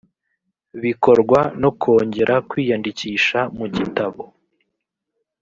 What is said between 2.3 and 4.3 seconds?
kwiyandikisha mu gitabo